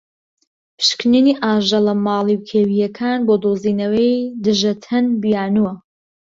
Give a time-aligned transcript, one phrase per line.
[0.77, 4.13] پشکنینی ئاژەڵە ماڵی و کێویەکان بۆ دۆزینەوەی
[4.45, 5.73] دژەتەن بیانوە.